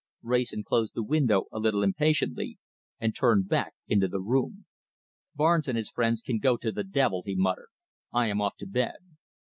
Wrayson 0.23 0.63
closed 0.63 0.95
the 0.95 1.03
window 1.03 1.45
a 1.51 1.59
little 1.59 1.83
impatiently, 1.83 2.57
and 2.99 3.13
turned 3.13 3.47
back 3.47 3.75
into 3.87 4.07
the 4.07 4.19
room. 4.19 4.65
"Barnes 5.35 5.67
and 5.67 5.77
his 5.77 5.91
friends 5.91 6.23
can 6.23 6.39
go 6.39 6.57
to 6.57 6.71
the 6.71 6.83
devil," 6.83 7.21
he 7.23 7.35
muttered. 7.35 7.69
"I 8.11 8.25
am 8.25 8.41
off 8.41 8.57
to 8.57 8.65
bed." 8.65 8.95